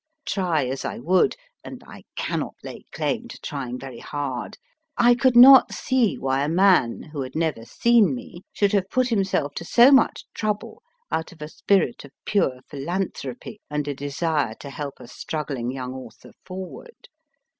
[0.25, 4.57] Try as I would and I cannot lay claim to trying very hard
[4.97, 9.09] I could not see why a man, who had never seen me, should have put
[9.09, 14.55] himself to so much trouble out of a spirit of pure philanthropy, and a desire
[14.55, 17.07] to help a struggling young author forward.